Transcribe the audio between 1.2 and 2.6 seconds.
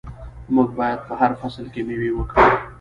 فصل کې میوه وکرو.